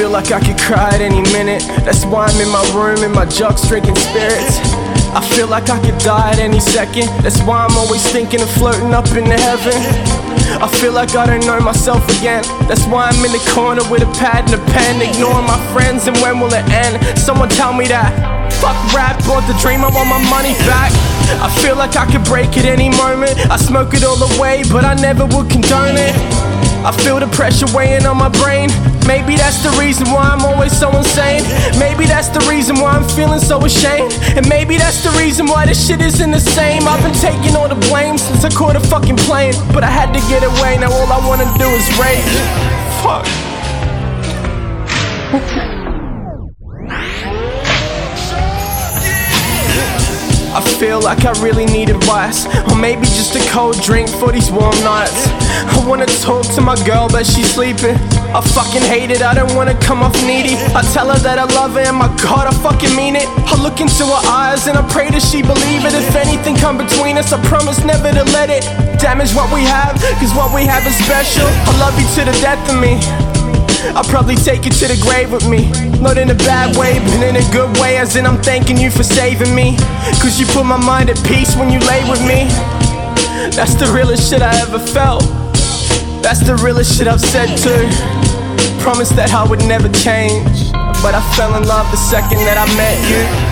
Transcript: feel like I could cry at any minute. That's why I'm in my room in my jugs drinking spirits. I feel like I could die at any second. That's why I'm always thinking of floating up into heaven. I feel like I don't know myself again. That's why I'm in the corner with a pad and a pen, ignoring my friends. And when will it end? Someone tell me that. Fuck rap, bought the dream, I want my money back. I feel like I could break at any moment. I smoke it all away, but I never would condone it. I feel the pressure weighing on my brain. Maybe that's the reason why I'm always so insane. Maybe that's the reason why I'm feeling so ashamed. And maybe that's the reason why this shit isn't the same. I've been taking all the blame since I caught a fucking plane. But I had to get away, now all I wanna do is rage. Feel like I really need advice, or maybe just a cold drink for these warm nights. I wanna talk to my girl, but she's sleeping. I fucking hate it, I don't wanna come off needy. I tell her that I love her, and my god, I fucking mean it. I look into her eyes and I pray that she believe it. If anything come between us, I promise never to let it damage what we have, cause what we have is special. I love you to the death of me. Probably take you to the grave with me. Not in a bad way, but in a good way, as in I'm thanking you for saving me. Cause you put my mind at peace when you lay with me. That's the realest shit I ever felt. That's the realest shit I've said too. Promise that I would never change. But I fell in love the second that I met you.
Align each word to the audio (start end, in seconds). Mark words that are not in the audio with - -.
feel 0.00 0.08
like 0.08 0.32
I 0.32 0.40
could 0.40 0.56
cry 0.56 0.88
at 0.96 1.02
any 1.02 1.20
minute. 1.28 1.60
That's 1.84 2.06
why 2.06 2.24
I'm 2.24 2.40
in 2.40 2.48
my 2.48 2.64
room 2.72 3.04
in 3.04 3.12
my 3.12 3.26
jugs 3.26 3.68
drinking 3.68 3.96
spirits. 3.96 4.56
I 5.12 5.20
feel 5.36 5.46
like 5.46 5.68
I 5.68 5.76
could 5.84 5.98
die 6.00 6.32
at 6.32 6.38
any 6.38 6.58
second. 6.58 7.04
That's 7.20 7.36
why 7.44 7.68
I'm 7.68 7.76
always 7.76 8.00
thinking 8.08 8.40
of 8.40 8.48
floating 8.56 8.96
up 8.96 9.04
into 9.12 9.36
heaven. 9.36 9.76
I 10.56 10.72
feel 10.80 10.96
like 10.96 11.12
I 11.16 11.26
don't 11.26 11.44
know 11.44 11.60
myself 11.60 12.00
again. 12.16 12.40
That's 12.64 12.88
why 12.88 13.12
I'm 13.12 13.20
in 13.20 13.32
the 13.36 13.44
corner 13.52 13.84
with 13.92 14.00
a 14.00 14.08
pad 14.16 14.48
and 14.48 14.56
a 14.56 14.62
pen, 14.72 15.04
ignoring 15.04 15.44
my 15.44 15.60
friends. 15.76 16.08
And 16.08 16.16
when 16.24 16.40
will 16.40 16.54
it 16.56 16.64
end? 16.72 16.96
Someone 17.18 17.50
tell 17.50 17.76
me 17.76 17.84
that. 17.92 18.08
Fuck 18.56 18.80
rap, 18.96 19.20
bought 19.28 19.44
the 19.44 19.56
dream, 19.60 19.84
I 19.84 19.92
want 19.92 20.08
my 20.08 20.22
money 20.32 20.56
back. 20.64 20.96
I 21.44 21.52
feel 21.60 21.76
like 21.76 22.00
I 22.00 22.08
could 22.08 22.24
break 22.24 22.56
at 22.56 22.64
any 22.64 22.88
moment. 22.88 23.36
I 23.52 23.58
smoke 23.60 23.92
it 23.92 24.02
all 24.02 24.16
away, 24.16 24.64
but 24.72 24.86
I 24.86 24.94
never 24.94 25.28
would 25.28 25.52
condone 25.52 26.00
it. 26.00 26.16
I 26.88 26.92
feel 27.04 27.20
the 27.20 27.28
pressure 27.36 27.68
weighing 27.76 28.06
on 28.06 28.16
my 28.16 28.32
brain. 28.40 28.72
Maybe 29.06 29.36
that's 29.36 29.62
the 29.62 29.70
reason 29.78 30.10
why 30.10 30.22
I'm 30.22 30.44
always 30.44 30.72
so 30.72 30.90
insane. 30.96 31.42
Maybe 31.78 32.06
that's 32.06 32.28
the 32.28 32.40
reason 32.48 32.76
why 32.76 32.92
I'm 32.92 33.08
feeling 33.16 33.40
so 33.40 33.64
ashamed. 33.64 34.12
And 34.36 34.48
maybe 34.48 34.76
that's 34.76 35.02
the 35.02 35.10
reason 35.18 35.46
why 35.46 35.66
this 35.66 35.86
shit 35.86 36.00
isn't 36.00 36.30
the 36.30 36.40
same. 36.40 36.86
I've 36.86 37.02
been 37.02 37.14
taking 37.14 37.56
all 37.56 37.68
the 37.68 37.80
blame 37.88 38.18
since 38.18 38.44
I 38.44 38.50
caught 38.50 38.76
a 38.76 38.80
fucking 38.80 39.16
plane. 39.16 39.54
But 39.72 39.84
I 39.84 39.90
had 39.90 40.12
to 40.12 40.20
get 40.28 40.42
away, 40.42 40.78
now 40.78 40.92
all 40.92 41.10
I 41.12 41.20
wanna 41.26 41.48
do 41.58 41.68
is 41.68 41.86
rage. 41.98 42.79
Feel 50.80 50.98
like 50.98 51.26
I 51.26 51.32
really 51.44 51.66
need 51.66 51.90
advice, 51.90 52.48
or 52.72 52.74
maybe 52.74 53.04
just 53.04 53.36
a 53.36 53.42
cold 53.52 53.76
drink 53.82 54.08
for 54.08 54.32
these 54.32 54.50
warm 54.50 54.72
nights. 54.80 55.28
I 55.76 55.84
wanna 55.86 56.06
talk 56.24 56.48
to 56.56 56.62
my 56.62 56.74
girl, 56.88 57.06
but 57.06 57.26
she's 57.26 57.52
sleeping. 57.52 58.00
I 58.32 58.40
fucking 58.40 58.80
hate 58.88 59.10
it, 59.10 59.20
I 59.20 59.34
don't 59.34 59.54
wanna 59.54 59.76
come 59.84 60.02
off 60.02 60.16
needy. 60.24 60.56
I 60.72 60.80
tell 60.96 61.12
her 61.12 61.20
that 61.20 61.38
I 61.38 61.44
love 61.52 61.74
her, 61.74 61.84
and 61.84 61.98
my 61.98 62.08
god, 62.24 62.48
I 62.48 62.52
fucking 62.64 62.96
mean 62.96 63.14
it. 63.14 63.28
I 63.52 63.60
look 63.60 63.78
into 63.84 64.06
her 64.08 64.24
eyes 64.32 64.68
and 64.68 64.78
I 64.78 64.82
pray 64.88 65.10
that 65.10 65.20
she 65.20 65.42
believe 65.42 65.84
it. 65.84 65.92
If 65.92 66.16
anything 66.16 66.56
come 66.56 66.78
between 66.78 67.18
us, 67.18 67.30
I 67.30 67.38
promise 67.44 67.84
never 67.84 68.10
to 68.10 68.24
let 68.32 68.48
it 68.48 68.64
damage 68.96 69.34
what 69.34 69.52
we 69.52 69.60
have, 69.64 70.00
cause 70.16 70.32
what 70.32 70.54
we 70.54 70.64
have 70.64 70.86
is 70.86 70.96
special. 71.04 71.44
I 71.44 71.72
love 71.76 71.92
you 72.00 72.08
to 72.16 72.24
the 72.24 72.36
death 72.40 72.60
of 72.72 72.80
me. 72.80 73.19
Probably 74.10 74.34
take 74.34 74.64
you 74.64 74.72
to 74.72 74.86
the 74.88 74.98
grave 75.00 75.30
with 75.30 75.48
me. 75.48 75.70
Not 76.02 76.18
in 76.18 76.30
a 76.30 76.34
bad 76.34 76.76
way, 76.76 76.98
but 76.98 77.22
in 77.22 77.36
a 77.36 77.52
good 77.52 77.70
way, 77.78 77.96
as 77.96 78.16
in 78.16 78.26
I'm 78.26 78.42
thanking 78.42 78.76
you 78.76 78.90
for 78.90 79.04
saving 79.04 79.54
me. 79.54 79.76
Cause 80.20 80.40
you 80.40 80.46
put 80.46 80.66
my 80.66 80.76
mind 80.76 81.10
at 81.10 81.16
peace 81.24 81.54
when 81.54 81.70
you 81.70 81.78
lay 81.86 82.02
with 82.10 82.20
me. 82.26 82.50
That's 83.54 83.74
the 83.74 83.90
realest 83.94 84.28
shit 84.28 84.42
I 84.42 84.50
ever 84.60 84.80
felt. 84.80 85.22
That's 86.22 86.40
the 86.40 86.56
realest 86.56 86.98
shit 86.98 87.06
I've 87.06 87.20
said 87.20 87.56
too. 87.56 87.86
Promise 88.82 89.10
that 89.10 89.32
I 89.32 89.48
would 89.48 89.60
never 89.60 89.88
change. 89.88 90.72
But 91.02 91.14
I 91.14 91.22
fell 91.36 91.54
in 91.54 91.66
love 91.66 91.90
the 91.90 91.96
second 91.96 92.38
that 92.44 92.58
I 92.58 92.66
met 92.76 92.98
you. 93.08 93.49